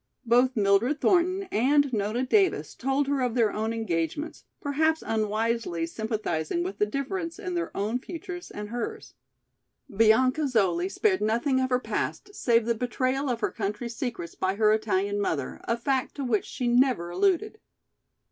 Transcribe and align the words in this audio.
Both 0.25 0.55
Mildred 0.57 0.99
Thornton 0.99 1.43
and 1.51 1.93
Nona 1.93 2.25
Davis 2.25 2.73
told 2.73 3.05
her 3.07 3.21
of 3.21 3.35
their 3.35 3.53
own 3.53 3.71
engagements, 3.71 4.45
perhaps 4.59 5.03
unwisely 5.05 5.85
sympathizing 5.85 6.63
with 6.63 6.79
the 6.79 6.87
difference 6.87 7.37
in 7.37 7.53
their 7.53 7.69
own 7.77 7.99
futures 7.99 8.49
and 8.49 8.69
hers. 8.69 9.13
Bianca 9.95 10.47
Zoli 10.47 10.89
spared 10.89 11.21
nothing 11.21 11.59
of 11.59 11.69
her 11.69 11.77
past 11.79 12.33
save 12.33 12.65
the 12.65 12.73
betrayal 12.73 13.29
of 13.29 13.41
her 13.41 13.51
country's 13.51 13.95
secrets 13.95 14.33
by 14.33 14.55
her 14.55 14.73
Italian 14.73 15.21
mother, 15.21 15.61
a 15.65 15.77
fact 15.77 16.15
to 16.15 16.23
which 16.23 16.45
she 16.45 16.67
never 16.67 17.11
alluded. 17.11 17.59